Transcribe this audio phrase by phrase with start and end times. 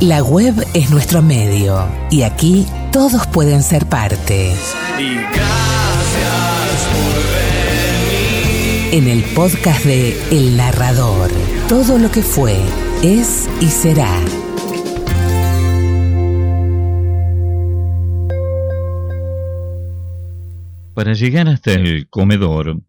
[0.00, 4.52] La web es nuestro medio y aquí todos pueden ser parte.
[4.98, 8.92] Y gracias por venir.
[8.92, 11.30] En el podcast de El Narrador,
[11.68, 12.60] todo lo que fue,
[13.02, 14.20] es y será.
[20.94, 22.82] Para llegar hasta el comedor,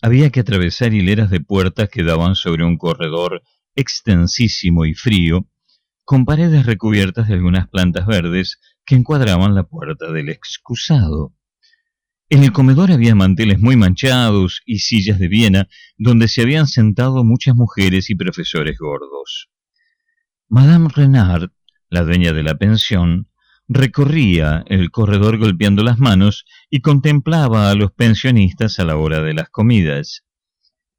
[0.00, 3.42] había que atravesar hileras de puertas que daban sobre un corredor
[3.74, 5.46] extensísimo y frío,
[6.06, 11.34] con paredes recubiertas de algunas plantas verdes que encuadraban la puerta del excusado.
[12.30, 17.24] En el comedor había manteles muy manchados y sillas de Viena donde se habían sentado
[17.24, 19.50] muchas mujeres y profesores gordos.
[20.48, 21.50] Madame Renard,
[21.90, 23.28] la dueña de la pensión,
[23.66, 29.34] recorría el corredor golpeando las manos y contemplaba a los pensionistas a la hora de
[29.34, 30.24] las comidas.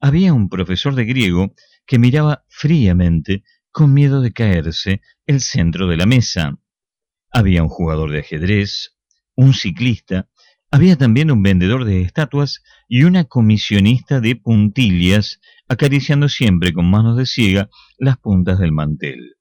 [0.00, 1.54] Había un profesor de griego
[1.86, 3.44] que miraba fríamente,
[3.76, 6.58] con miedo de caerse, el centro de la mesa.
[7.30, 8.96] Había un jugador de ajedrez,
[9.34, 10.30] un ciclista,
[10.70, 17.18] había también un vendedor de estatuas y una comisionista de puntillas, acariciando siempre con manos
[17.18, 17.68] de ciega
[17.98, 19.36] las puntas del mantel.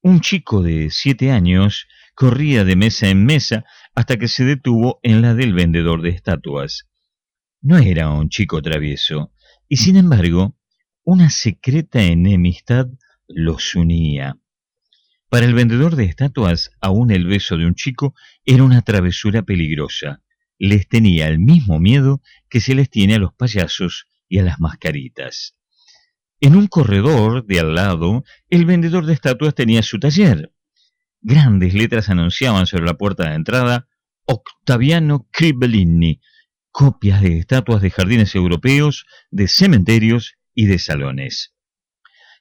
[0.00, 3.64] Un chico de siete años corría de mesa en mesa
[3.96, 6.86] hasta que se detuvo en la del vendedor de estatuas.
[7.62, 9.32] No era un chico travieso,
[9.68, 10.56] y sin embargo,
[11.02, 12.86] una secreta enemistad
[13.28, 14.38] los unía.
[15.28, 18.14] Para el vendedor de estatuas, aún el beso de un chico
[18.46, 20.22] era una travesura peligrosa.
[20.58, 24.58] Les tenía el mismo miedo que se les tiene a los payasos y a las
[24.58, 25.54] mascaritas.
[26.40, 30.52] En un corredor de al lado, el vendedor de estatuas tenía su taller.
[31.20, 33.88] Grandes letras anunciaban sobre la puerta de entrada
[34.24, 36.20] Octaviano Cribellini,
[36.70, 41.54] copias de estatuas de jardines europeos, de cementerios y de salones.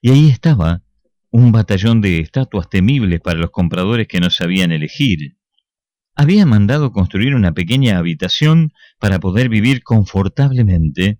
[0.01, 0.83] Y ahí estaba
[1.31, 5.37] un batallón de estatuas temibles para los compradores que no sabían elegir.
[6.15, 11.19] Había mandado construir una pequeña habitación para poder vivir confortablemente.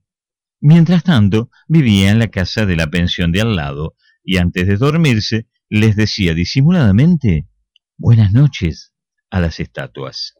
[0.59, 4.77] Mientras tanto, vivía en la casa de la pensión de al lado, y antes de
[4.77, 7.47] dormirse les decía disimuladamente
[7.97, 8.93] buenas noches
[9.29, 10.35] a las estatuas.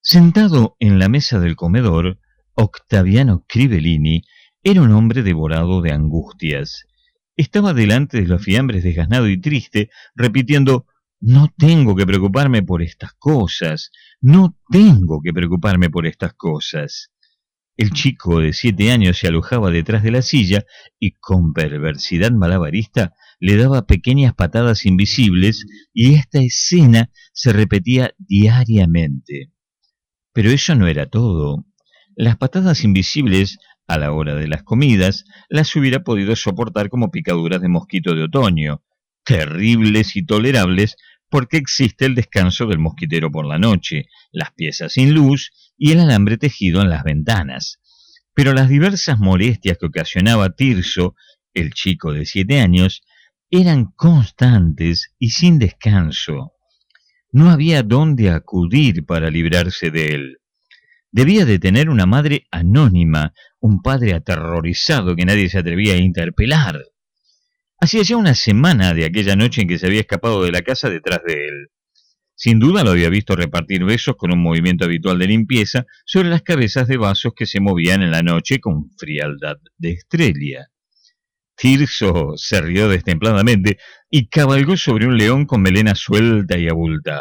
[0.00, 2.18] Sentado en la mesa del comedor,
[2.54, 4.22] Octaviano Cribellini
[4.62, 6.84] era un hombre devorado de angustias.
[7.36, 10.86] Estaba delante de los fiambres desgasnado y triste, repitiendo
[11.20, 17.10] No tengo que preocuparme por estas cosas, no tengo que preocuparme por estas cosas.
[17.76, 20.64] El chico de siete años se alojaba detrás de la silla
[20.98, 29.52] y con perversidad malabarista le daba pequeñas patadas invisibles y esta escena se repetía diariamente.
[30.32, 31.66] Pero eso no era todo.
[32.14, 37.60] Las patadas invisibles, a la hora de las comidas, las hubiera podido soportar como picaduras
[37.60, 38.82] de mosquito de otoño,
[39.24, 40.96] terribles y tolerables
[41.32, 46.00] porque existe el descanso del mosquitero por la noche, las piezas sin luz y el
[46.00, 47.80] alambre tejido en las ventanas.
[48.34, 51.14] Pero las diversas molestias que ocasionaba Tirso,
[51.54, 53.02] el chico de siete años,
[53.50, 56.52] eran constantes y sin descanso.
[57.30, 60.41] No había dónde acudir para librarse de él.
[61.12, 66.82] Debía de tener una madre anónima, un padre aterrorizado que nadie se atrevía a interpelar.
[67.78, 70.88] Hacía ya una semana de aquella noche en que se había escapado de la casa
[70.88, 71.68] detrás de él.
[72.34, 76.40] Sin duda lo había visto repartir besos con un movimiento habitual de limpieza sobre las
[76.40, 80.68] cabezas de vasos que se movían en la noche con frialdad de estrella.
[81.54, 83.76] Tirso se rió destempladamente
[84.10, 87.20] y cabalgó sobre un león con melena suelta y abultada.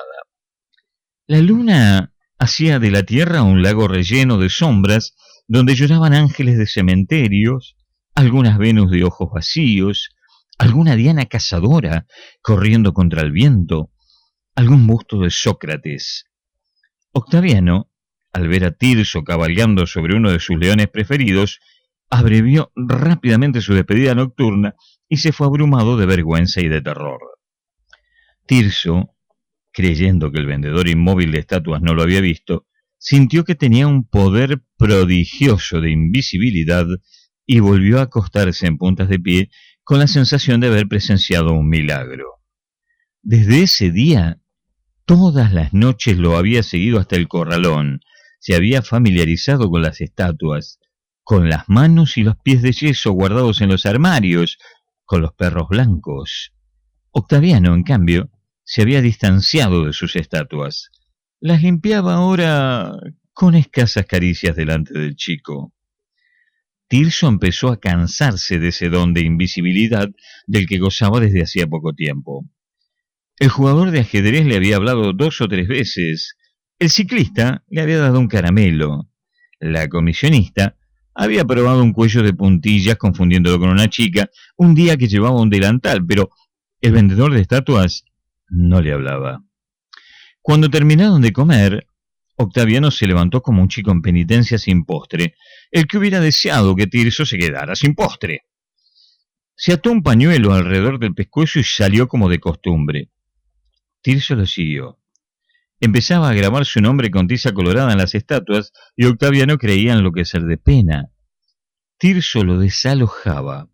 [1.28, 5.14] La luna hacía de la tierra un lago relleno de sombras
[5.48, 7.76] donde lloraban ángeles de cementerios,
[8.16, 10.10] algunas Venus de ojos vacíos,
[10.58, 12.08] alguna Diana cazadora
[12.42, 13.92] corriendo contra el viento,
[14.56, 16.26] algún busto de Sócrates.
[17.12, 17.92] Octaviano,
[18.34, 21.60] al ver a Tirso cabalgando sobre uno de sus leones preferidos,
[22.10, 24.74] abrevió rápidamente su despedida nocturna
[25.08, 27.20] y se fue abrumado de vergüenza y de terror.
[28.48, 29.14] Tirso,
[29.72, 34.08] creyendo que el vendedor inmóvil de estatuas no lo había visto, sintió que tenía un
[34.08, 36.86] poder prodigioso de invisibilidad
[37.46, 39.50] y volvió a acostarse en puntas de pie
[39.84, 42.26] con la sensación de haber presenciado un milagro.
[43.22, 44.40] Desde ese día,
[45.06, 48.02] todas las noches lo había seguido hasta el corralón,
[48.40, 50.80] se había familiarizado con las estatuas,
[51.24, 54.58] con las manos y los pies de yeso guardados en los armarios,
[55.06, 56.54] con los perros blancos.
[57.12, 58.30] Octaviano, en cambio,
[58.72, 60.92] se había distanciado de sus estatuas.
[61.42, 62.94] Las limpiaba ahora
[63.34, 65.74] con escasas caricias delante del chico.
[66.88, 70.08] Tirso empezó a cansarse de ese don de invisibilidad
[70.48, 72.46] del que gozaba desde hacía poco tiempo.
[73.40, 76.38] El jugador de ajedrez le había hablado dos o tres veces.
[76.80, 79.10] El ciclista le había dado un caramelo.
[79.60, 80.78] La comisionista
[81.14, 85.50] había probado un cuello de puntillas confundiéndolo con una chica un día que llevaba un
[85.50, 86.30] delantal, pero
[86.80, 88.06] el vendedor de estatuas
[88.52, 89.44] no le hablaba.
[90.42, 91.88] Cuando terminaron de comer,
[92.36, 95.36] Octaviano se levantó como un chico en penitencia sin postre,
[95.72, 98.46] el que hubiera deseado que Tirso se quedara sin postre.
[99.56, 103.12] Se ató un pañuelo alrededor del pescuezo y salió como de costumbre.
[104.02, 105.00] Tirso lo siguió.
[105.80, 110.44] Empezaba a grabar su nombre con tiza colorada en las estatuas y Octaviano creía enloquecer
[110.44, 111.12] de pena.
[111.98, 113.70] Tirso lo desalojaba,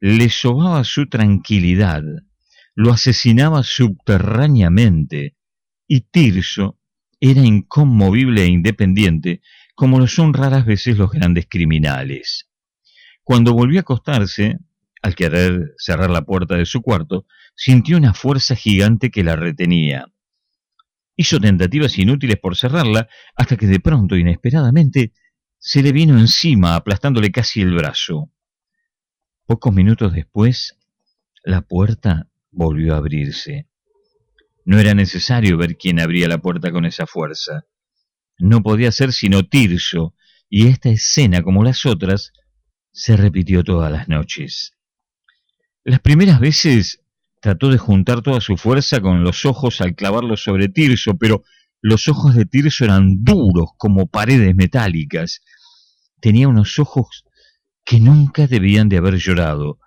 [0.00, 2.02] le sobaba su tranquilidad,
[2.76, 5.34] lo asesinaba subterráneamente,
[5.88, 6.78] y Tirso
[7.18, 9.40] era inconmovible e independiente,
[9.74, 12.48] como lo son raras veces los grandes criminales.
[13.24, 14.58] Cuando volvió a acostarse,
[15.02, 20.12] al querer cerrar la puerta de su cuarto, sintió una fuerza gigante que la retenía.
[21.16, 25.12] Hizo tentativas inútiles por cerrarla, hasta que de pronto, inesperadamente,
[25.58, 28.30] se le vino encima, aplastándole casi el brazo.
[29.46, 30.76] Pocos minutos después,
[31.42, 33.68] la puerta volvió a abrirse.
[34.64, 37.66] No era necesario ver quién abría la puerta con esa fuerza.
[38.38, 40.14] No podía ser sino Tirso,
[40.48, 42.32] y esta escena, como las otras,
[42.92, 44.72] se repitió todas las noches.
[45.84, 47.02] Las primeras veces
[47.40, 51.44] trató de juntar toda su fuerza con los ojos al clavarlos sobre Tirso, pero
[51.82, 55.42] los ojos de Tirso eran duros como paredes metálicas.
[56.20, 57.24] Tenía unos ojos
[57.84, 59.78] que nunca debían de haber llorado,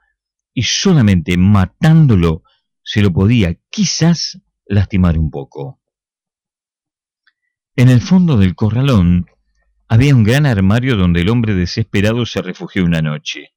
[0.53, 2.43] y solamente matándolo
[2.91, 5.79] se lo podía, quizás, lastimar un poco.
[7.75, 9.27] En el fondo del corralón
[9.87, 13.53] había un gran armario donde el hombre desesperado se refugió una noche.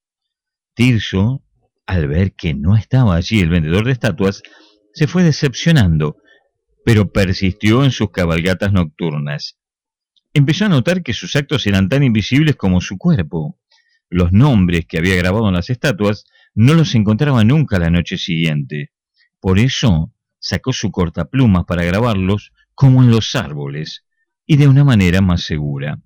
[0.74, 1.42] Tirso,
[1.86, 4.42] al ver que no estaba allí el vendedor de estatuas,
[4.92, 6.18] se fue decepcionando,
[6.84, 9.58] pero persistió en sus cabalgatas nocturnas.
[10.34, 13.58] Empezó a notar que sus actos eran tan invisibles como su cuerpo.
[14.10, 18.92] Los nombres que había grabado en las estatuas no los encontraba nunca la noche siguiente.
[19.42, 24.04] Por eso sacó su cortaplumas para grabarlos como en los árboles
[24.46, 26.00] y de una manera más segura.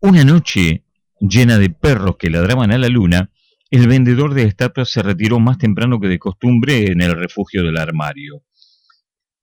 [0.00, 0.82] Una noche,
[1.20, 3.30] llena de perros que ladraban a la luna,
[3.70, 7.76] el vendedor de estatuas se retiró más temprano que de costumbre en el refugio del
[7.76, 8.42] armario.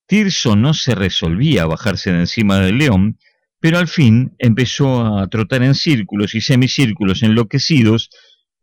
[0.08, 3.19] Tirso no se resolvía a bajarse de encima del león,
[3.60, 8.10] pero al fin empezó a trotar en círculos y semicírculos enloquecidos,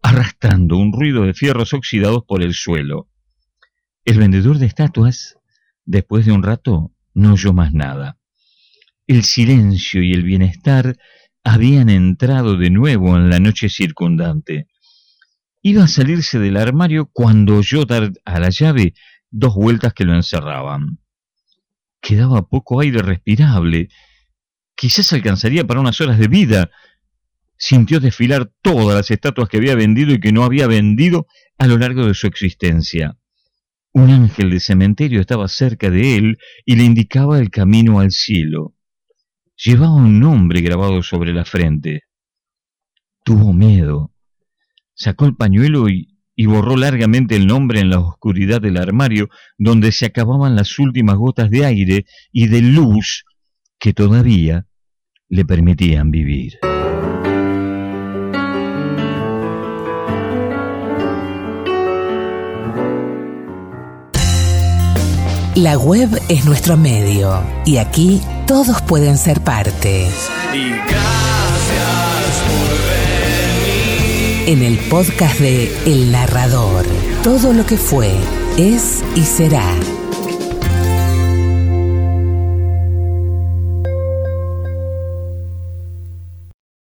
[0.03, 3.07] arrastrando un ruido de fierros oxidados por el suelo.
[4.05, 5.37] El vendedor de estatuas,
[5.85, 8.19] después de un rato, no oyó más nada.
[9.07, 10.97] El silencio y el bienestar
[11.45, 14.67] habían entrado de nuevo en la noche circundante.
[15.63, 18.95] Iba a salirse del armario cuando oyó dar a la llave
[19.31, 20.99] dos vueltas que lo encerraban.
[22.01, 23.89] Quedaba poco aire respirable.
[24.75, 26.71] Quizás alcanzaría para unas horas de vida.
[27.57, 31.29] Sintió desfilar todas las estatuas que había vendido y que no había vendido
[31.59, 33.17] a lo largo de su existencia.
[33.95, 38.75] Un ángel de cementerio estaba cerca de él y le indicaba el camino al cielo.
[39.57, 42.05] Llevaba un nombre grabado sobre la frente.
[43.23, 44.13] Tuvo miedo.
[44.95, 49.29] Sacó el pañuelo y, y, borró largamente el nombre en la oscuridad del armario,
[49.59, 53.25] donde se acababan las últimas gotas de aire y de luz
[53.79, 54.67] que todavía
[55.29, 56.59] le permitían vivir.
[65.55, 70.09] La web es nuestro medio y aquí todos pueden ser parte.
[70.55, 72.71] Y gracias por
[74.39, 74.49] venir.
[74.49, 76.87] En el podcast de El Narrador,
[77.23, 78.15] todo lo que fue,
[78.57, 79.75] es y será.